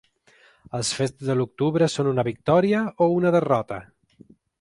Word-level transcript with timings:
Els 0.77 0.93
fets 0.99 1.27
de 1.27 1.35
l’octubre 1.39 1.89
són 1.97 2.09
una 2.13 2.25
victòria 2.29 2.81
o 3.07 3.09
una 3.19 3.33
derrota? 3.37 3.79